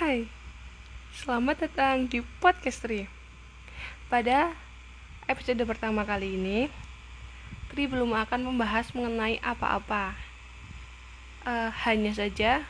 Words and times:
Hai, 0.00 0.24
selamat 1.12 1.68
datang 1.68 2.08
di 2.08 2.24
podcast 2.40 2.80
Tri. 2.80 3.04
Pada 4.08 4.56
episode 5.28 5.60
pertama 5.68 6.08
kali 6.08 6.40
ini, 6.40 6.72
Tri 7.68 7.84
belum 7.84 8.16
akan 8.16 8.48
membahas 8.48 8.88
mengenai 8.96 9.36
apa-apa. 9.44 10.16
Uh, 11.44 11.68
hanya 11.84 12.16
saja 12.16 12.64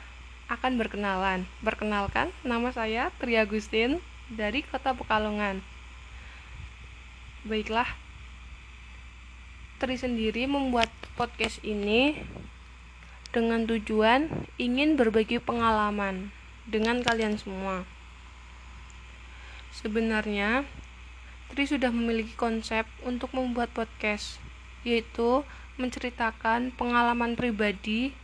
akan 0.51 0.75
berkenalan. 0.75 1.47
Perkenalkan, 1.63 2.35
nama 2.43 2.75
saya 2.75 3.15
Tri 3.23 3.39
Agustin 3.39 4.03
dari 4.27 4.67
Kota 4.67 4.91
Pekalongan. 4.91 5.63
Baiklah, 7.47 7.95
Tri 9.79 9.95
sendiri 9.95 10.51
membuat 10.51 10.91
podcast 11.15 11.63
ini 11.63 12.27
dengan 13.31 13.71
tujuan 13.71 14.51
ingin 14.59 14.99
berbagi 14.99 15.39
pengalaman 15.39 16.35
dengan 16.71 17.03
kalian 17.03 17.35
semua. 17.35 17.83
Sebenarnya, 19.75 20.63
Tri 21.51 21.67
sudah 21.67 21.91
memiliki 21.91 22.39
konsep 22.39 22.87
untuk 23.03 23.35
membuat 23.35 23.75
podcast, 23.75 24.39
yaitu 24.87 25.43
menceritakan 25.83 26.71
pengalaman 26.79 27.35
pribadi 27.35 28.15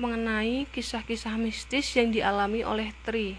mengenai 0.00 0.64
kisah-kisah 0.70 1.36
mistis 1.36 1.90
yang 1.98 2.14
dialami 2.14 2.62
oleh 2.62 2.94
Tri. 3.02 3.34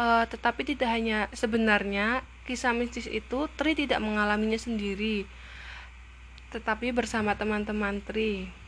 Uh, 0.00 0.24
tetapi 0.26 0.64
tidak 0.64 0.90
hanya 0.90 1.28
sebenarnya 1.36 2.24
kisah 2.48 2.72
mistis 2.72 3.06
itu 3.06 3.46
Tri 3.54 3.76
tidak 3.76 4.00
mengalaminya 4.00 4.58
sendiri, 4.58 5.28
tetapi 6.50 6.90
bersama 6.90 7.36
teman-teman 7.38 8.02
Tri. 8.02 8.59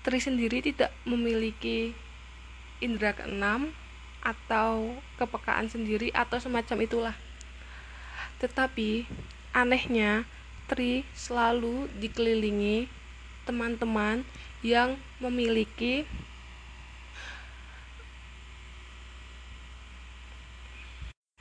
Tri 0.00 0.16
sendiri 0.16 0.64
tidak 0.64 0.88
memiliki 1.04 1.92
indera 2.80 3.12
keenam 3.12 3.76
atau 4.24 4.96
kepekaan 5.20 5.68
sendiri 5.68 6.08
atau 6.16 6.40
semacam 6.40 6.78
itulah. 6.80 7.16
Tetapi 8.40 9.04
anehnya 9.52 10.24
Tri 10.70 11.04
selalu 11.12 11.90
dikelilingi 11.98 12.86
teman-teman 13.44 14.22
yang 14.62 14.96
memiliki 15.18 16.06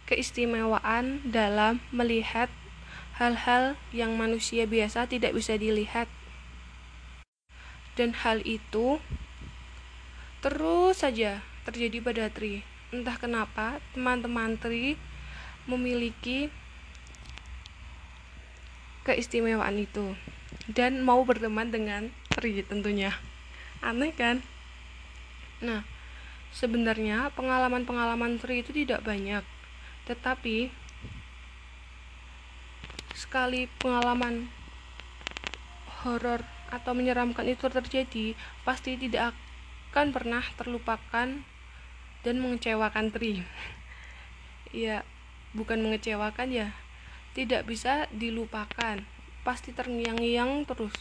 keistimewaan 0.10 1.22
dalam 1.30 1.78
melihat 1.94 2.50
hal-hal 3.22 3.78
yang 3.94 4.18
manusia 4.18 4.66
biasa 4.66 5.06
tidak 5.06 5.38
bisa 5.38 5.54
dilihat 5.54 6.10
dan 8.00 8.16
hal 8.16 8.40
itu 8.48 8.96
terus 10.40 11.04
saja 11.04 11.44
terjadi 11.68 12.00
pada 12.00 12.32
Tri. 12.32 12.64
Entah 12.96 13.20
kenapa 13.20 13.84
teman-teman 13.92 14.56
Tri 14.56 14.96
memiliki 15.68 16.48
keistimewaan 19.04 19.76
itu 19.84 20.16
dan 20.72 21.04
mau 21.04 21.28
berteman 21.28 21.68
dengan 21.68 22.08
Tri 22.32 22.64
tentunya. 22.64 23.12
Aneh 23.84 24.16
kan? 24.16 24.40
Nah, 25.60 25.84
sebenarnya 26.56 27.36
pengalaman-pengalaman 27.36 28.40
Tri 28.40 28.64
itu 28.64 28.72
tidak 28.72 29.04
banyak. 29.04 29.44
Tetapi 30.08 30.72
sekali 33.12 33.68
pengalaman 33.84 34.48
horor 36.00 36.59
atau 36.70 36.94
menyeramkan 36.94 37.46
itu 37.50 37.66
terjadi, 37.68 38.38
pasti 38.62 38.96
tidak 38.96 39.34
akan 39.90 40.14
pernah 40.14 40.46
terlupakan 40.56 41.42
dan 42.22 42.36
mengecewakan 42.38 43.10
Tri. 43.10 43.42
ya, 44.86 45.02
bukan 45.58 45.82
mengecewakan 45.82 46.50
ya, 46.54 46.68
tidak 47.34 47.66
bisa 47.66 48.06
dilupakan, 48.14 49.02
pasti 49.42 49.74
terngiang-ngiang 49.74 50.70
terus. 50.70 50.94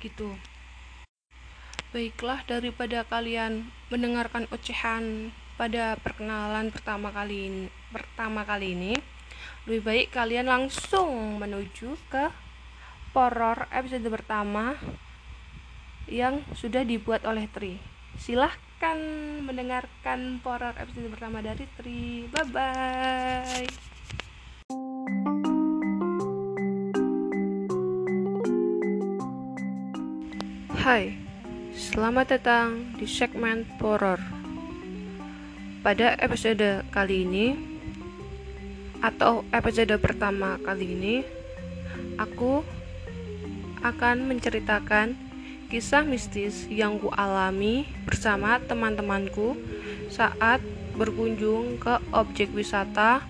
Gitu. 0.00 0.34
Baiklah 1.92 2.44
daripada 2.44 3.04
kalian 3.04 3.72
mendengarkan 3.88 4.44
ocehan 4.52 5.32
pada 5.56 5.96
perkenalan 6.00 6.68
pertama 6.70 7.08
kali 7.10 7.48
ini, 7.50 7.64
pertama 7.90 8.44
kali 8.44 8.76
ini, 8.76 8.92
lebih 9.64 9.82
baik 9.84 10.08
kalian 10.14 10.46
langsung 10.46 11.40
menuju 11.40 11.96
ke 12.08 12.47
horor 13.18 13.66
episode 13.74 14.06
pertama 14.14 14.78
yang 16.06 16.38
sudah 16.54 16.86
dibuat 16.86 17.26
oleh 17.26 17.50
Tri. 17.50 17.74
Silahkan 18.14 18.94
mendengarkan 19.42 20.38
horor 20.46 20.70
episode 20.78 21.10
pertama 21.10 21.42
dari 21.42 21.66
Tri. 21.74 22.30
Bye 22.30 22.46
bye. 22.54 23.66
Hai, 30.78 31.18
selamat 31.74 32.38
datang 32.38 32.94
di 33.02 33.06
segmen 33.10 33.66
horor. 33.82 34.22
Pada 35.82 36.14
episode 36.22 36.86
kali 36.94 37.26
ini 37.26 37.46
atau 39.02 39.42
episode 39.50 39.98
pertama 39.98 40.54
kali 40.62 40.86
ini, 40.94 41.14
aku 42.14 42.77
akan 43.82 44.26
menceritakan 44.28 45.14
kisah 45.68 46.00
mistis 46.02 46.64
yang 46.72 46.96
ku 46.96 47.12
alami 47.12 47.84
bersama 48.08 48.56
teman-temanku 48.64 49.58
saat 50.08 50.64
berkunjung 50.96 51.76
ke 51.78 52.00
objek 52.10 52.50
wisata 52.56 53.22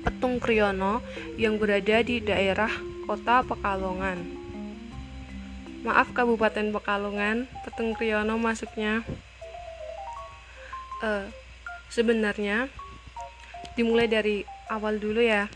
Petung 0.00 0.40
Kriyono 0.40 1.04
yang 1.36 1.60
berada 1.60 2.00
di 2.00 2.24
daerah 2.24 2.72
kota 3.04 3.44
Pekalongan. 3.44 4.16
Maaf 5.84 6.12
Kabupaten 6.12 6.72
Pekalongan, 6.72 7.48
Petung 7.64 7.92
Kriyono 7.92 8.36
masuknya. 8.40 9.04
Uh, 11.00 11.28
sebenarnya 11.88 12.68
dimulai 13.76 14.08
dari 14.08 14.44
awal 14.68 15.00
dulu 15.00 15.20
ya. 15.20 15.48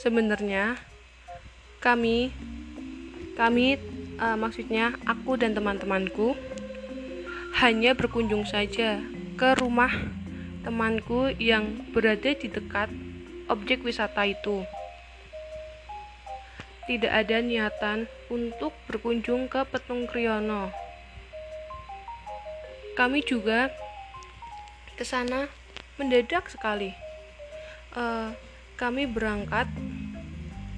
Sebenarnya 0.00 0.80
kami 1.80 2.32
kami, 3.38 3.78
uh, 4.18 4.36
maksudnya 4.38 4.94
aku 5.06 5.36
dan 5.38 5.54
teman-temanku, 5.54 6.38
hanya 7.58 7.92
berkunjung 7.98 8.46
saja 8.46 9.02
ke 9.34 9.48
rumah 9.58 9.90
temanku 10.62 11.32
yang 11.40 11.82
berada 11.90 12.30
di 12.36 12.46
dekat 12.46 12.92
objek 13.50 13.82
wisata 13.82 14.28
itu. 14.28 14.62
Tidak 16.86 17.10
ada 17.10 17.38
niatan 17.42 18.10
untuk 18.30 18.74
berkunjung 18.90 19.46
ke 19.46 19.62
Petung 19.66 20.10
Kriyono. 20.10 20.74
Kami 22.98 23.22
juga 23.22 23.70
ke 24.98 25.06
sana 25.06 25.48
mendadak 25.96 26.50
sekali. 26.50 26.92
Uh, 27.94 28.34
kami 28.76 29.04
berangkat 29.04 29.66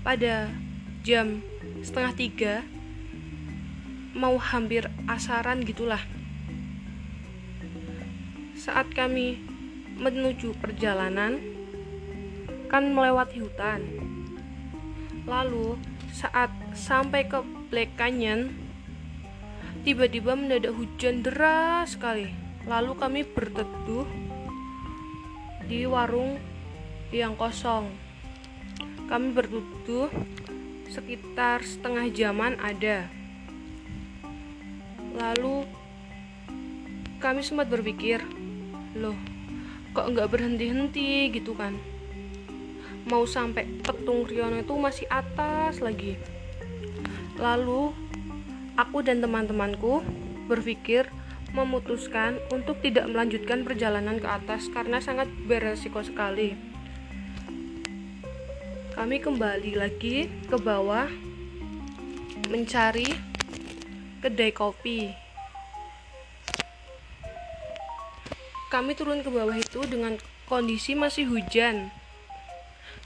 pada 0.03 0.51
jam 1.07 1.43
setengah 1.83 2.15
tiga 2.15 2.55
mau 4.15 4.39
hampir 4.39 4.87
asaran 5.11 5.67
gitulah. 5.67 6.01
Saat 8.55 8.95
kami 8.95 9.43
menuju 9.99 10.55
perjalanan 10.63 11.43
kan 12.71 12.87
melewati 12.95 13.43
hutan. 13.43 13.83
Lalu 15.27 15.75
saat 16.15 16.55
sampai 16.73 17.27
ke 17.27 17.43
Black 17.69 17.99
Canyon 17.99 18.55
tiba-tiba 19.83 20.39
mendadak 20.39 20.71
hujan 20.79 21.27
deras 21.27 21.99
sekali. 21.99 22.31
Lalu 22.63 22.93
kami 22.95 23.21
berteduh 23.27 24.07
di 25.67 25.83
warung 25.83 26.39
yang 27.11 27.35
kosong. 27.35 27.91
Kami 29.11 29.35
berteduh 29.35 30.09
sekitar 30.93 31.65
setengah 31.65 32.13
jaman 32.13 32.61
ada. 32.61 33.09
Lalu 35.17 35.65
kami 37.17 37.41
sempat 37.41 37.73
berpikir, 37.73 38.21
loh 38.93 39.17
kok 39.97 40.09
nggak 40.13 40.29
berhenti-henti 40.29 41.33
gitu 41.33 41.57
kan? 41.57 41.81
Mau 43.09 43.25
sampai 43.25 43.65
petung 43.81 44.29
Riono 44.29 44.61
itu 44.61 44.77
masih 44.77 45.09
atas 45.09 45.81
lagi. 45.81 46.21
Lalu 47.41 47.93
aku 48.77 49.01
dan 49.01 49.25
teman-temanku 49.25 50.05
berpikir 50.45 51.09
memutuskan 51.57 52.37
untuk 52.53 52.81
tidak 52.85 53.09
melanjutkan 53.09 53.65
perjalanan 53.65 54.21
ke 54.21 54.29
atas 54.29 54.69
karena 54.73 55.01
sangat 55.01 55.29
beresiko 55.49 56.01
sekali 56.01 56.72
kami 58.93 59.21
kembali 59.21 59.77
lagi 59.77 60.29
ke 60.47 60.57
bawah 60.61 61.09
mencari 62.49 63.09
kedai 64.21 64.53
kopi. 64.53 65.23
kami 68.73 68.97
turun 68.97 69.21
ke 69.21 69.29
bawah 69.29 69.53
itu 69.53 69.85
dengan 69.85 70.17
kondisi 70.49 70.97
masih 70.97 71.29
hujan. 71.29 71.93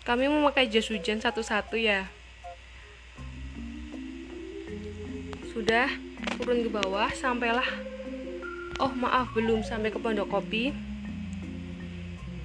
Kami 0.06 0.30
memakai 0.30 0.70
jas 0.70 0.86
hujan 0.86 1.18
satu-satu 1.18 1.74
ya. 1.74 2.06
Sudah 5.50 5.90
turun 6.38 6.62
ke 6.62 6.70
bawah 6.70 7.10
sampailah. 7.10 7.66
Oh 8.78 8.94
maaf 8.94 9.34
belum 9.34 9.66
sampai 9.66 9.90
ke 9.90 9.98
pondok 9.98 10.30
kopi. 10.30 10.70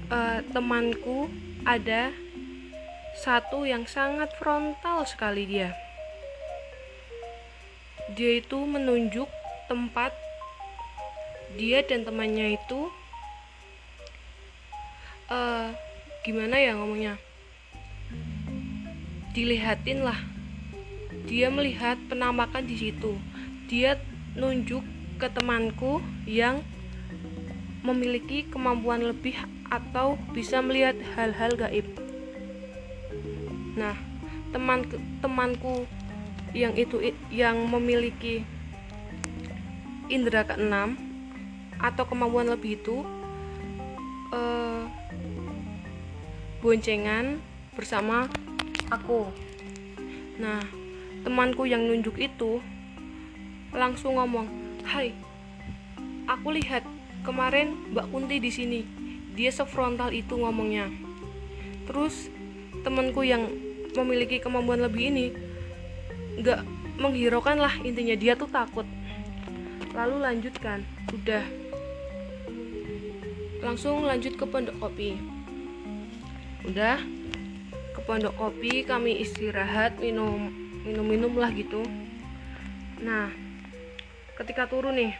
Uh, 0.09 0.41
temanku 0.49 1.29
ada 1.61 2.09
satu 3.11 3.67
yang 3.67 3.83
sangat 3.83 4.31
frontal 4.39 5.03
sekali 5.03 5.43
dia. 5.43 5.75
Dia 8.15 8.39
itu 8.39 8.59
menunjuk 8.63 9.27
tempat 9.67 10.15
dia 11.59 11.83
dan 11.83 12.07
temannya 12.07 12.55
itu 12.55 12.87
uh, 15.27 15.75
gimana 16.23 16.55
ya 16.59 16.75
ngomongnya? 16.75 17.19
Dilihatin 19.35 20.03
lah. 20.03 20.19
Dia 21.27 21.47
melihat 21.51 21.99
penampakan 22.07 22.67
di 22.67 22.75
situ. 22.75 23.15
Dia 23.67 23.99
nunjuk 24.35 24.83
ke 25.19 25.27
temanku 25.31 26.03
yang 26.27 26.63
memiliki 27.83 28.47
kemampuan 28.47 29.03
lebih 29.03 29.35
atau 29.71 30.19
bisa 30.35 30.59
melihat 30.59 30.99
hal-hal 31.15 31.55
gaib 31.55 32.10
Nah, 33.75 33.95
teman 34.51 34.83
temanku 35.23 35.87
yang 36.51 36.75
itu 36.75 36.99
yang 37.31 37.55
memiliki 37.71 38.43
indera 40.11 40.43
keenam 40.43 40.99
atau 41.79 42.03
kemampuan 42.03 42.51
lebih 42.51 42.77
itu 42.77 43.07
eh, 44.35 44.83
boncengan 46.59 47.39
bersama 47.73 48.27
aku. 48.91 49.31
Nah, 50.37 50.59
temanku 51.23 51.63
yang 51.63 51.87
nunjuk 51.87 52.19
itu 52.19 52.59
langsung 53.71 54.19
ngomong, 54.19 54.51
"Hai, 54.83 55.15
aku 56.27 56.59
lihat 56.59 56.83
kemarin 57.23 57.95
Mbak 57.95 58.07
Kunti 58.11 58.37
di 58.43 58.51
sini. 58.51 58.81
Dia 59.31 59.49
sefrontal 59.49 60.11
itu 60.11 60.35
ngomongnya." 60.35 60.91
Terus 61.87 62.29
temanku 62.81 63.21
yang 63.25 63.47
memiliki 63.95 64.39
kemampuan 64.39 64.81
lebih 64.81 65.11
ini 65.11 65.25
nggak 66.39 66.63
menghiraukan 67.01 67.57
lah 67.59 67.73
intinya 67.81 68.15
dia 68.15 68.33
tuh 68.37 68.47
takut. 68.47 68.87
Lalu 69.91 70.15
lanjutkan 70.23 70.85
udah. 71.11 71.43
Langsung 73.61 74.07
lanjut 74.07 74.33
ke 74.39 74.45
pondok 74.47 74.77
kopi. 74.81 75.19
Udah 76.65 76.97
ke 77.91 77.99
pondok 78.07 78.33
kopi 78.37 78.87
kami 78.87 79.21
istirahat 79.21 79.99
minum 79.99 80.49
minum 80.87 81.05
minum 81.05 81.33
lah 81.37 81.51
gitu. 81.53 81.83
Nah 83.03 83.29
ketika 84.39 84.65
turun 84.65 84.97
nih 84.97 85.13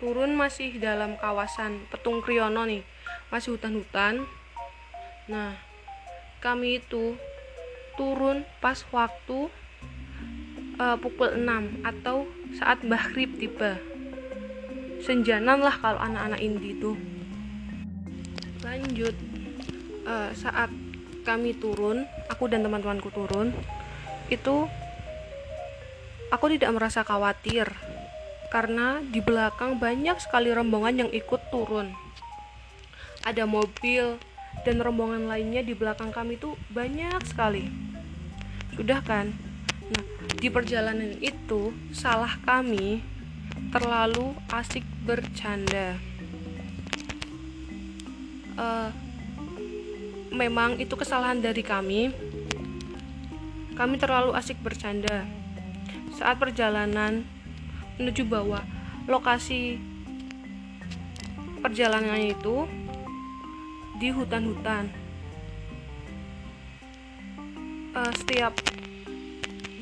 turun 0.00 0.32
masih 0.32 0.80
dalam 0.80 1.14
kawasan 1.20 1.84
Petung 1.92 2.24
Kriyono 2.24 2.64
nih 2.64 2.82
masih 3.28 3.54
hutan-hutan. 3.54 4.24
Nah 5.28 5.69
kami 6.40 6.80
itu 6.80 7.20
turun 8.00 8.48
pas 8.64 8.80
waktu 8.88 9.52
uh, 10.80 10.96
pukul 10.96 11.36
6 11.36 11.84
atau 11.84 12.24
saat 12.56 12.80
maghrib 12.80 13.28
tiba. 13.36 13.76
Senjanan 15.04 15.60
lah 15.60 15.76
kalau 15.76 16.00
anak-anak 16.00 16.40
indi 16.40 16.72
itu. 16.72 16.96
Lanjut 18.64 19.12
uh, 20.08 20.32
saat 20.32 20.72
kami 21.28 21.52
turun 21.52 22.08
aku 22.32 22.48
dan 22.48 22.64
teman-temanku 22.64 23.12
turun 23.12 23.52
itu 24.32 24.64
aku 26.32 26.46
tidak 26.56 26.72
merasa 26.72 27.04
khawatir 27.04 27.68
karena 28.48 29.04
di 29.04 29.20
belakang 29.20 29.76
banyak 29.76 30.16
sekali 30.16 30.48
rombongan 30.50 31.06
yang 31.06 31.10
ikut 31.12 31.52
turun. 31.52 31.92
Ada 33.20 33.44
mobil 33.44 34.16
dan 34.64 34.76
rombongan 34.80 35.24
lainnya 35.24 35.64
di 35.64 35.72
belakang 35.72 36.12
kami 36.12 36.36
itu 36.36 36.52
banyak 36.72 37.20
sekali. 37.24 37.68
Sudah 38.76 39.00
kan? 39.00 39.32
Nah, 39.90 40.04
di 40.36 40.48
perjalanan 40.52 41.16
itu 41.20 41.72
salah 41.90 42.36
kami 42.44 43.00
terlalu 43.72 44.36
asik 44.52 44.84
bercanda. 45.04 45.96
Uh, 48.60 48.92
memang 50.30 50.76
itu 50.76 50.92
kesalahan 50.94 51.40
dari 51.40 51.64
kami. 51.64 52.12
Kami 53.74 53.96
terlalu 53.96 54.36
asik 54.36 54.60
bercanda. 54.60 55.24
Saat 56.12 56.36
perjalanan 56.36 57.24
menuju 57.96 58.28
bawah 58.28 58.60
lokasi 59.08 59.80
perjalanannya 61.60 62.32
itu 62.36 62.64
di 64.00 64.08
hutan-hutan. 64.08 64.88
Uh, 67.92 68.12
setiap 68.16 68.56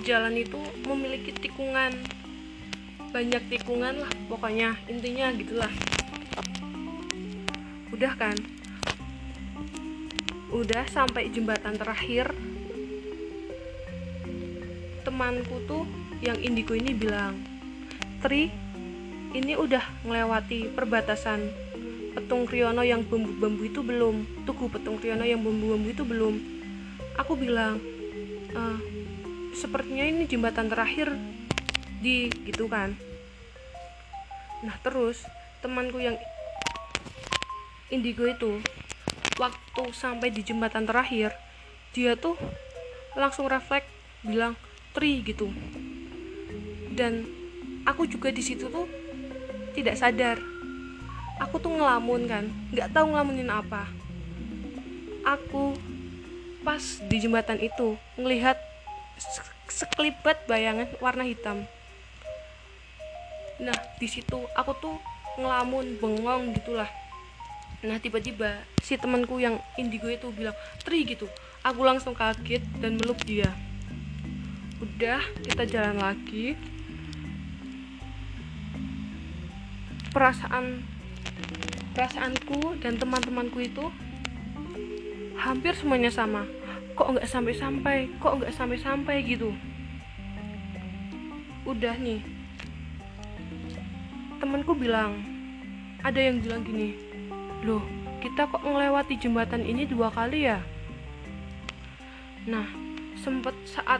jalan 0.03 0.35
itu 0.35 0.59
memiliki 0.91 1.31
tikungan, 1.31 1.95
banyak 3.15 3.47
tikungan 3.47 4.03
lah 4.03 4.11
pokoknya 4.27 4.75
intinya 4.91 5.31
gitulah. 5.39 5.71
Udah 7.95 8.13
kan? 8.19 8.35
Udah 10.51 10.83
sampai 10.91 11.31
jembatan 11.31 11.79
terakhir. 11.79 12.35
Temanku 15.07 15.63
tuh 15.71 15.87
yang 16.27 16.43
indigo 16.43 16.75
ini 16.75 16.91
bilang, 16.91 17.39
Tri, 18.19 18.51
ini 19.31 19.55
udah 19.55 20.03
melewati 20.03 20.75
perbatasan 20.75 21.68
petung 22.19 22.51
Kriyono 22.51 22.83
yang 22.83 23.07
bambu-bambu 23.07 23.63
itu 23.63 23.79
belum. 23.87 24.27
Tugu 24.43 24.67
petung 24.67 24.99
Kriyono 24.99 25.23
yang 25.23 25.39
bambu-bambu 25.39 25.87
itu 25.87 26.03
belum. 26.03 26.35
Aku 27.15 27.39
bilang 27.39 27.79
e, 28.51 28.63
sepertinya 29.55 30.03
ini 30.03 30.27
jembatan 30.27 30.67
terakhir 30.67 31.15
di 32.03 32.27
gitu 32.43 32.67
kan. 32.67 32.99
Nah 34.67 34.75
terus 34.83 35.23
temanku 35.63 36.03
yang 36.03 36.19
indigo 37.95 38.27
itu 38.27 38.59
waktu 39.39 39.85
sampai 39.95 40.35
di 40.35 40.43
jembatan 40.43 40.91
terakhir 40.91 41.31
dia 41.95 42.19
tuh 42.19 42.35
langsung 43.15 43.47
refleks 43.47 43.87
bilang 44.27 44.59
tri 44.91 45.23
gitu. 45.23 45.55
Dan 46.91 47.31
aku 47.87 48.11
juga 48.11 48.35
di 48.35 48.43
situ 48.43 48.67
tuh 48.67 48.91
tidak 49.79 49.95
sadar 49.95 50.58
aku 51.39 51.63
tuh 51.63 51.73
ngelamun 51.75 52.27
kan 52.27 52.45
nggak 52.75 52.91
tahu 52.91 53.15
ngelamunin 53.15 53.51
apa. 53.51 53.87
Aku 55.23 55.79
pas 56.67 56.83
di 57.07 57.17
jembatan 57.23 57.63
itu 57.63 57.95
ngelihat 58.19 58.59
sekelibat 59.71 60.45
bayangan 60.51 60.91
warna 60.99 61.25
hitam. 61.25 61.65
Nah 63.63 63.79
di 63.99 64.07
situ 64.11 64.39
aku 64.55 64.73
tuh 64.79 64.97
ngelamun 65.39 65.99
bengong 66.03 66.55
gitulah. 66.59 66.91
Nah 67.87 67.99
tiba-tiba 68.03 68.59
si 68.83 68.99
temanku 68.99 69.39
yang 69.39 69.63
indigo 69.79 70.11
itu 70.11 70.35
bilang 70.35 70.55
tri 70.83 71.07
gitu. 71.07 71.31
Aku 71.63 71.87
langsung 71.87 72.15
kaget 72.15 72.63
dan 72.83 72.99
meluk 72.99 73.23
dia. 73.23 73.51
Udah 74.83 75.23
kita 75.47 75.63
jalan 75.67 75.99
lagi. 76.03 76.59
Perasaan 80.11 80.98
perasaanku 81.99 82.79
dan 82.79 82.95
teman-temanku 82.95 83.59
itu 83.59 83.91
hampir 85.35 85.75
semuanya 85.75 86.15
sama. 86.15 86.47
Kok 86.95 87.19
nggak 87.19 87.27
sampai-sampai? 87.27 88.07
Kok 88.23 88.39
nggak 88.39 88.55
sampai-sampai 88.55 89.27
gitu? 89.27 89.51
Udah 91.67 91.99
nih. 91.99 92.23
Temanku 94.39 94.79
bilang 94.79 95.19
ada 96.07 96.23
yang 96.23 96.39
bilang 96.39 96.63
gini 96.63 96.95
loh 97.67 97.83
kita 98.23 98.47
kok 98.47 98.63
melewati 98.63 99.19
jembatan 99.19 99.67
ini 99.67 99.83
dua 99.83 100.15
kali 100.15 100.47
ya? 100.47 100.63
Nah 102.47 102.71
sempet 103.19 103.59
saat 103.67 103.99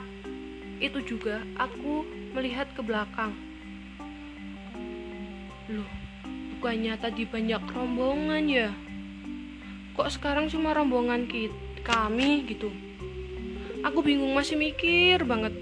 itu 0.79 1.03
juga 1.03 1.43
aku 1.59 2.07
melihat 2.39 2.71
ke 2.79 2.81
belakang. 2.87 3.35
Loh 5.67 5.98
bukannya 6.59 6.99
tadi 6.99 7.23
banyak 7.23 7.71
rombongan 7.71 8.45
ya. 8.51 8.75
Kok 9.95 10.11
sekarang 10.11 10.51
cuma 10.51 10.75
rombongan 10.75 11.31
kita, 11.31 11.55
kami 11.87 12.43
gitu? 12.51 12.75
Aku 13.87 14.03
bingung 14.03 14.35
masih 14.35 14.59
mikir 14.59 15.23
banget. 15.23 15.55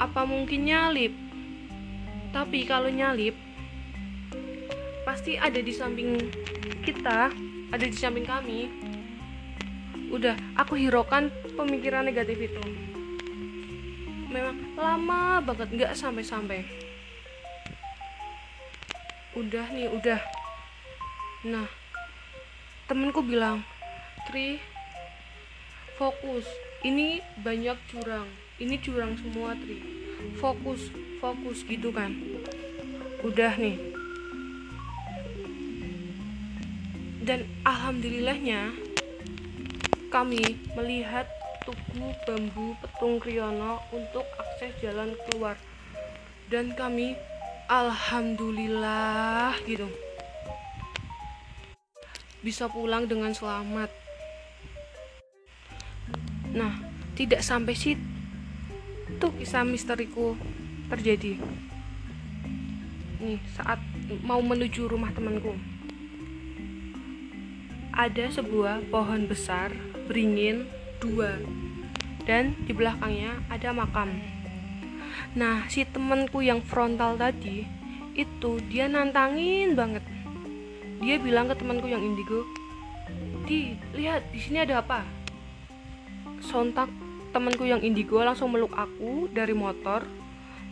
Apa 0.00 0.24
mungkin 0.24 0.64
nyalip? 0.64 1.12
Tapi 2.32 2.64
kalau 2.64 2.88
nyalip 2.88 3.36
pasti 5.04 5.36
ada 5.36 5.60
di 5.60 5.76
samping 5.76 6.16
kita 6.80 7.28
ada 7.68 7.84
di 7.84 7.92
samping 7.92 8.24
kami. 8.24 8.72
Udah 10.08 10.40
aku 10.56 10.80
hiraukan 10.80 11.28
pemikiran 11.52 12.08
negatif 12.08 12.48
itu. 12.48 12.64
Memang 14.32 14.56
lama 14.72 15.44
banget 15.44 15.68
nggak 15.76 15.92
sampai-sampai 15.92 16.87
udah 19.38 19.66
nih 19.70 19.86
udah. 19.94 20.20
Nah 21.46 21.70
temenku 22.90 23.22
bilang 23.22 23.62
Tri 24.26 24.58
fokus. 25.94 26.44
Ini 26.82 27.22
banyak 27.42 27.78
jurang 27.90 28.26
ini 28.58 28.74
jurang 28.82 29.14
semua 29.14 29.54
Tri. 29.54 29.78
Fokus 30.42 30.90
fokus 31.22 31.62
gitu 31.62 31.94
kan. 31.94 32.10
Udah 33.22 33.54
nih. 33.54 33.78
Dan 37.22 37.46
alhamdulillahnya 37.62 38.74
kami 40.10 40.58
melihat 40.74 41.28
tugu 41.62 42.10
bambu 42.24 42.72
petung 42.80 43.20
Kriyono 43.20 43.84
untuk 43.94 44.24
akses 44.40 44.74
jalan 44.82 45.14
keluar. 45.28 45.54
Dan 46.48 46.72
kami 46.74 47.14
alhamdulillah 47.68 49.52
gitu. 49.68 49.84
Bisa 52.40 52.64
pulang 52.72 53.04
dengan 53.04 53.36
selamat. 53.36 53.92
Nah 56.56 56.80
tidak 57.12 57.44
sampai 57.44 57.76
situ 57.76 58.00
kisah 59.20 59.68
misteriku 59.68 60.32
terjadi. 60.88 61.36
Nih 63.20 63.36
saat 63.52 63.76
mau 64.24 64.40
menuju 64.40 64.88
rumah 64.88 65.12
temanku. 65.12 65.52
Ada 67.92 68.32
sebuah 68.40 68.88
pohon 68.88 69.28
besar 69.28 69.76
beringin 70.08 70.64
dua. 71.04 71.36
Dan 72.24 72.56
di 72.64 72.72
belakangnya 72.76 73.40
ada 73.48 73.72
makam 73.72 74.37
nah 75.38 75.70
si 75.70 75.86
temenku 75.86 76.42
yang 76.42 76.58
frontal 76.66 77.14
tadi 77.14 77.62
itu 78.18 78.58
dia 78.66 78.90
nantangin 78.90 79.78
banget. 79.78 80.02
Dia 80.98 81.22
bilang 81.22 81.46
ke 81.46 81.54
temanku 81.54 81.86
yang 81.86 82.02
indigo 82.02 82.42
di 83.46 83.78
lihat 83.94 84.26
di 84.34 84.42
sini 84.42 84.66
ada 84.66 84.82
apa? 84.82 85.06
Sontak 86.42 86.90
temanku 87.30 87.62
yang 87.62 87.78
indigo 87.86 88.18
langsung 88.18 88.50
meluk 88.50 88.74
aku 88.74 89.30
dari 89.30 89.54
motor 89.54 90.02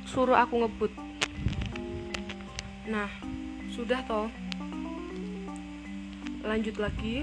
suruh 0.02 0.34
aku 0.34 0.66
ngebut. 0.66 0.92
Nah 2.90 3.06
sudah 3.70 4.02
toh. 4.02 4.26
Lanjut 6.42 6.74
lagi 6.82 7.22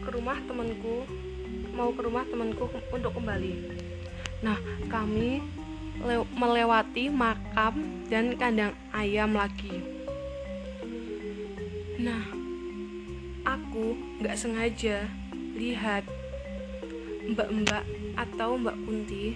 ke 0.00 0.08
rumah 0.08 0.40
temanku 0.48 1.04
mau 1.76 1.92
ke 1.92 2.00
rumah 2.00 2.24
temanku 2.24 2.64
untuk 2.72 3.12
kembali. 3.12 3.54
Nah 4.40 4.56
kami 4.88 5.44
melewati 6.36 7.08
makam 7.08 8.04
dan 8.06 8.36
kandang 8.36 8.74
ayam 8.92 9.32
lagi. 9.32 9.82
Nah 11.96 12.22
aku 13.46 13.96
nggak 14.20 14.36
sengaja 14.36 15.08
lihat 15.56 16.04
mbak-mbak 17.32 17.84
atau 18.14 18.60
mbak 18.60 18.76
Kunti 18.84 19.34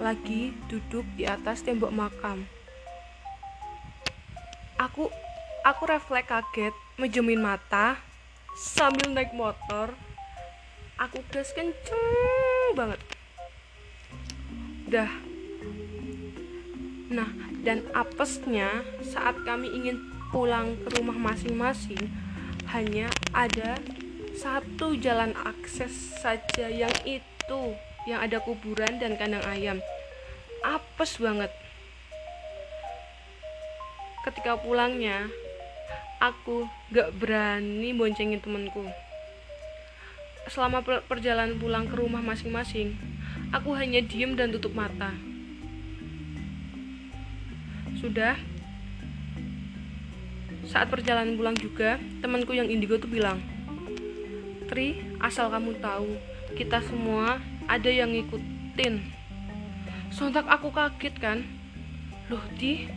lagi 0.00 0.56
duduk 0.66 1.04
di 1.14 1.28
atas 1.28 1.60
tembok 1.60 1.92
makam. 1.92 2.48
Aku 4.80 5.12
aku 5.60 5.82
refleks 5.84 6.24
kaget 6.24 6.72
menjemin 6.96 7.38
mata 7.38 8.00
sambil 8.56 9.12
naik 9.12 9.36
motor. 9.36 9.92
Aku 10.96 11.20
gas 11.28 11.52
kenceng 11.52 12.76
banget. 12.76 13.00
Dah 14.88 15.29
nah 17.10 17.26
dan 17.66 17.82
apesnya 17.90 18.86
saat 19.02 19.34
kami 19.42 19.66
ingin 19.66 19.98
pulang 20.30 20.78
ke 20.86 20.94
rumah 20.94 21.18
masing-masing 21.18 21.98
hanya 22.70 23.10
ada 23.34 23.82
satu 24.30 24.94
jalan 24.94 25.34
akses 25.42 26.14
saja 26.22 26.70
yang 26.70 26.94
itu 27.02 27.74
yang 28.08 28.22
ada 28.22 28.40
kuburan 28.40 28.96
dan 28.96 29.18
kandang 29.18 29.44
ayam. 29.44 29.78
Apes 30.64 31.20
banget. 31.20 31.52
Ketika 34.24 34.56
pulangnya 34.60 35.28
aku 36.20 36.68
gak 36.92 37.12
berani 37.16 37.92
boncengin 37.92 38.40
temanku. 38.40 38.86
Selama 40.48 40.80
perjalanan 41.04 41.60
pulang 41.60 41.84
ke 41.90 41.94
rumah 42.00 42.24
masing-masing 42.24 42.96
aku 43.50 43.76
hanya 43.76 44.00
diem 44.00 44.38
dan 44.38 44.54
tutup 44.54 44.72
mata 44.72 45.12
sudah. 48.00 48.34
Saat 50.64 50.88
perjalanan 50.88 51.36
pulang 51.36 51.54
juga 51.54 52.00
temanku 52.24 52.56
yang 52.56 52.70
indigo 52.70 52.96
tuh 52.96 53.10
bilang 53.10 53.42
Tri 54.70 55.02
asal 55.18 55.50
kamu 55.50 55.82
tahu 55.82 56.14
kita 56.54 56.80
semua 56.86 57.42
ada 57.68 57.90
yang 57.90 58.10
ngikutin. 58.10 59.02
Sontak 60.10 60.46
aku 60.48 60.72
kaget 60.72 61.14
kan? 61.20 61.38
Loh 62.32 62.42
di 62.58 62.88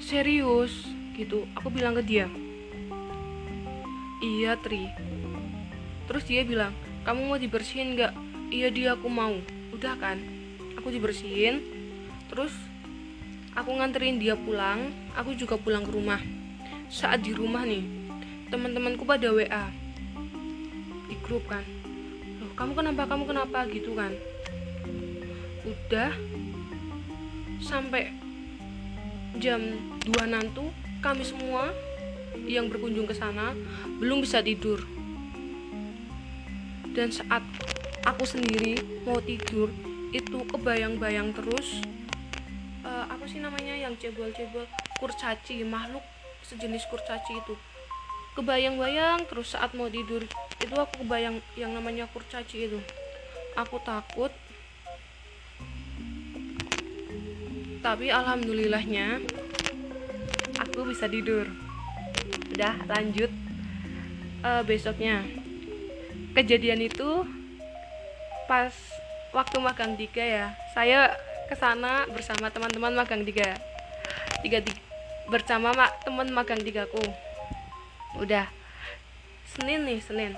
serius? 0.00 0.88
Gitu. 1.18 1.44
Aku 1.58 1.68
bilang 1.68 1.98
ke 1.98 2.02
dia 2.06 2.30
iya 4.22 4.58
Tri. 4.58 4.86
Terus 6.10 6.24
dia 6.26 6.42
bilang 6.42 6.74
kamu 7.06 7.20
mau 7.24 7.38
dibersihin 7.38 7.94
nggak? 7.94 8.12
Iya 8.50 8.68
dia 8.72 8.88
aku 8.96 9.08
mau. 9.08 9.34
Udah 9.74 9.94
kan? 9.98 10.18
Aku 10.80 10.90
dibersihin. 10.90 11.62
Terus 12.28 12.52
aku 13.58 13.74
nganterin 13.74 14.22
dia 14.22 14.38
pulang 14.38 14.94
aku 15.18 15.34
juga 15.34 15.58
pulang 15.58 15.82
ke 15.82 15.90
rumah. 15.90 16.22
Saat 16.86 17.26
di 17.26 17.34
rumah 17.34 17.66
nih 17.66 17.82
teman-temanku 18.54 19.02
pada 19.02 19.34
WA 19.34 19.66
di 21.10 21.16
grup 21.26 21.42
kan. 21.50 21.66
Loh 22.38 22.54
kamu 22.54 22.72
kenapa 22.78 23.02
kamu 23.10 23.24
kenapa? 23.26 23.66
Gitu 23.66 23.98
kan. 23.98 24.14
Udah 25.66 26.14
sampai 27.58 28.14
jam 29.42 29.58
2 30.06 30.14
nanti 30.30 30.62
kami 31.02 31.26
semua 31.26 31.74
yang 32.46 32.70
berkunjung 32.70 33.10
ke 33.10 33.14
sana 33.18 33.58
belum 33.98 34.22
bisa 34.22 34.38
tidur. 34.38 34.86
Dan 36.94 37.10
saat 37.10 37.42
aku 38.06 38.24
sendiri 38.24 38.80
mau 39.06 39.22
tidur, 39.22 39.70
itu 40.10 40.38
kebayang-bayang 40.48 41.36
terus 41.36 41.84
sih 43.28 43.44
namanya 43.44 43.76
yang 43.76 43.92
cebol-cebol 44.00 44.64
kurcaci, 44.96 45.60
makhluk 45.68 46.00
sejenis 46.40 46.88
kurcaci 46.88 47.36
itu. 47.36 47.54
Kebayang-bayang 48.32 49.28
terus 49.28 49.52
saat 49.52 49.76
mau 49.76 49.92
tidur, 49.92 50.24
itu 50.58 50.74
aku 50.74 51.04
kebayang 51.04 51.44
yang 51.60 51.76
namanya 51.76 52.08
kurcaci 52.08 52.72
itu. 52.72 52.80
Aku 53.52 53.76
takut. 53.84 54.32
Tapi 57.84 58.08
alhamdulillahnya 58.08 59.22
aku 60.58 60.88
bisa 60.88 61.04
tidur. 61.06 61.44
Udah 62.56 62.74
lanjut. 62.88 63.30
Uh, 64.38 64.62
besoknya. 64.62 65.26
Kejadian 66.32 66.86
itu 66.86 67.26
pas 68.46 68.70
waktu 69.34 69.58
magang 69.58 69.98
tiga 69.98 70.22
ya. 70.22 70.46
Saya 70.72 71.18
ke 71.48 71.56
sana 71.56 72.04
bersama 72.12 72.52
teman-teman 72.52 72.92
magang 72.92 73.24
tiga. 73.24 73.56
Tiga, 74.44 74.60
tiga 74.60 74.88
bersama 75.28 75.76
mak 75.76 75.92
teman 76.08 76.32
magang 76.32 76.60
tigaku. 76.64 77.04
Udah. 78.16 78.48
Senin 79.44 79.84
nih 79.84 80.00
Senin. 80.00 80.32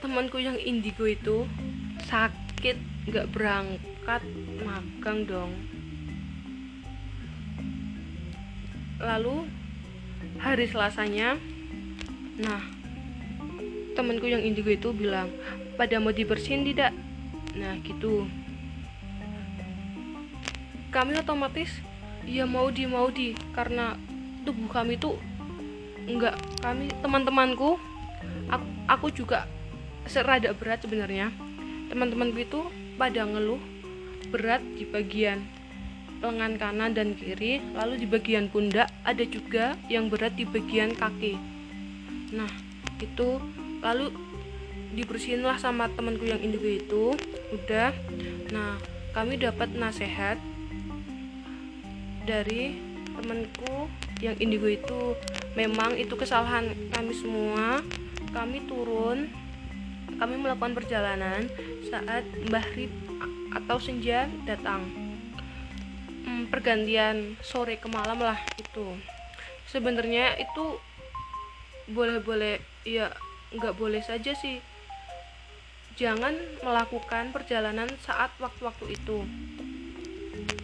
Temanku 0.00 0.40
yang 0.40 0.56
indigo 0.56 1.04
itu 1.04 1.44
sakit 2.08 2.76
nggak 3.08 3.28
berangkat 3.28 4.24
magang 4.64 5.28
dong. 5.28 5.52
Lalu 9.00 9.48
hari 10.40 10.66
Selasanya 10.66 11.36
nah 12.40 12.64
temanku 13.92 14.24
yang 14.24 14.40
indigo 14.40 14.72
itu 14.72 14.88
bilang 14.96 15.28
pada 15.76 16.00
mau 16.00 16.14
dibersihin 16.14 16.64
tidak? 16.64 16.96
Nah 17.52 17.76
gitu 17.84 18.24
kami 20.92 21.16
otomatis 21.16 21.80
ya 22.28 22.44
mau 22.44 22.68
di 22.68 22.84
mau 22.84 23.08
di. 23.08 23.32
Karena 23.56 23.96
tubuh 24.44 24.68
kami 24.68 25.00
tuh 25.00 25.16
enggak 26.04 26.36
kami 26.60 26.92
teman-temanku 27.00 27.80
aku, 28.52 28.66
aku 28.86 29.06
juga 29.10 29.48
serada 30.04 30.52
berat 30.52 30.84
sebenarnya. 30.84 31.32
Teman-temanku 31.88 32.38
itu 32.44 32.60
pada 33.00 33.24
ngeluh 33.24 33.58
berat 34.28 34.60
di 34.76 34.84
bagian 34.84 35.42
lengan 36.22 36.54
kanan 36.54 36.94
dan 36.94 37.18
kiri 37.18 37.58
lalu 37.74 37.98
di 37.98 38.06
bagian 38.06 38.46
pundak 38.46 38.86
ada 39.02 39.26
juga 39.26 39.74
yang 39.90 40.06
berat 40.06 40.38
di 40.38 40.46
bagian 40.46 40.94
kaki. 40.94 41.34
Nah 42.30 42.48
itu 43.02 43.42
lalu 43.82 44.14
dibersihin 44.94 45.42
lah 45.42 45.58
sama 45.58 45.90
temanku 45.90 46.28
yang 46.28 46.38
indigo 46.38 46.68
itu 46.68 47.04
udah. 47.50 47.90
Nah 48.54 48.78
kami 49.12 49.36
dapat 49.36 49.74
nasihat 49.74 50.38
dari 52.24 52.78
temanku 53.14 53.90
yang 54.22 54.36
indigo 54.38 54.66
itu. 54.70 55.16
Memang 55.58 55.98
itu 55.98 56.14
kesalahan 56.16 56.70
kami 56.94 57.12
semua. 57.12 57.82
Kami 58.32 58.64
turun 58.64 59.42
kami 60.22 60.38
melakukan 60.38 60.78
perjalanan 60.78 61.50
saat 61.90 62.22
Mbah 62.46 62.66
Rib 62.78 62.94
atau 63.58 63.82
senja 63.82 64.30
datang. 64.46 64.86
Hmm, 66.22 66.46
pergantian 66.46 67.34
sore 67.42 67.74
ke 67.82 67.90
malam 67.90 68.22
lah 68.22 68.38
itu. 68.54 68.94
Sebenarnya 69.66 70.38
itu 70.38 70.78
boleh-boleh 71.90 72.62
ya 72.86 73.10
nggak 73.50 73.74
boleh 73.74 73.98
saja 73.98 74.30
sih. 74.38 74.62
Jangan 75.98 76.38
melakukan 76.62 77.34
perjalanan 77.34 77.90
saat 78.06 78.30
waktu-waktu 78.38 78.94
itu. 78.94 79.26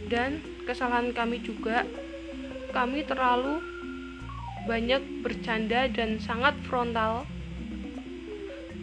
Dan 0.06 0.40
kesalahan 0.68 1.16
kami 1.16 1.40
juga 1.40 1.88
kami 2.76 3.00
terlalu 3.08 3.64
banyak 4.68 5.24
bercanda 5.24 5.88
dan 5.88 6.20
sangat 6.20 6.52
frontal 6.68 7.24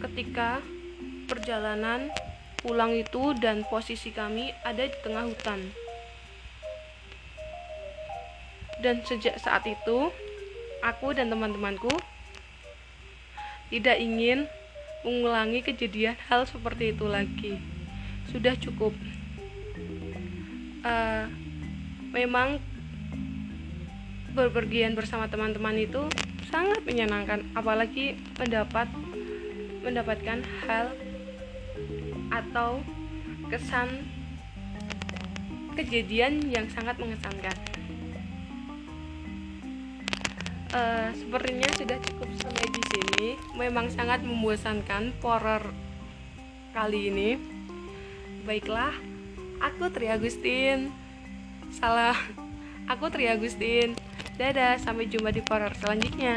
ketika 0.02 0.58
perjalanan 1.30 2.10
pulang 2.58 2.90
itu 2.98 3.38
dan 3.38 3.62
posisi 3.70 4.10
kami 4.10 4.50
ada 4.66 4.82
di 4.82 4.96
tengah 5.06 5.30
hutan. 5.30 5.70
Dan 8.82 9.06
sejak 9.06 9.38
saat 9.38 9.62
itu, 9.64 10.10
aku 10.82 11.14
dan 11.14 11.30
teman-temanku 11.30 11.88
tidak 13.70 13.96
ingin 14.02 14.50
mengulangi 15.06 15.62
kejadian 15.62 16.18
hal 16.26 16.44
seperti 16.50 16.90
itu 16.90 17.06
lagi. 17.06 17.62
Sudah 18.34 18.58
cukup. 18.58 18.92
Uh, 20.82 21.45
memang 22.14 22.62
berpergian 24.36 24.92
bersama 24.92 25.26
teman-teman 25.32 25.80
itu 25.80 26.04
sangat 26.52 26.84
menyenangkan, 26.84 27.42
apalagi 27.56 28.20
mendapat 28.36 28.86
mendapatkan 29.80 30.42
hal 30.66 30.92
atau 32.34 32.82
kesan 33.48 34.02
kejadian 35.78 36.42
yang 36.50 36.66
sangat 36.72 36.98
mengesankan. 36.98 37.54
Uh, 40.74 41.08
sepertinya 41.14 41.68
sudah 41.78 41.98
cukup 42.02 42.28
sampai 42.42 42.66
di 42.68 42.82
sini. 42.90 43.28
Memang 43.56 43.88
sangat 43.88 44.20
membosankan 44.26 45.14
horror 45.22 45.72
kali 46.74 47.08
ini. 47.08 47.30
Baiklah, 48.44 48.92
aku 49.62 49.88
Tri 49.94 50.10
Agustin. 50.10 51.05
Salah, 51.76 52.16
aku 52.88 53.12
Tri 53.12 53.28
Agustin. 53.28 53.92
Dadah, 54.40 54.80
sampai 54.80 55.12
jumpa 55.12 55.28
di 55.28 55.44
horror 55.44 55.76
selanjutnya. 55.76 56.36